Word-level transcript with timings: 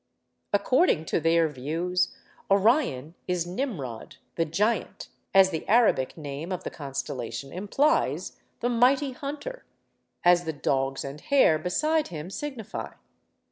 According 0.51 1.05
to 1.05 1.19
their 1.19 1.47
views, 1.47 2.11
Orion 2.49 3.13
is 3.27 3.45
Nimrod—the 3.45 4.45
'Giant,' 4.45 5.09
as 5.31 5.51
the 5.51 5.67
Arabic 5.67 6.17
name 6.17 6.51
of 6.51 6.63
the 6.63 6.71
constellation 6.71 7.53
implies—the 7.53 8.67
mighty 8.69 9.11
hunter, 9.11 9.63
as 10.23 10.45
the 10.45 10.53
dogs 10.53 11.05
and 11.05 11.21
hare 11.21 11.59
beside 11.59 12.07
him 12.07 12.31
signify. 12.31 12.93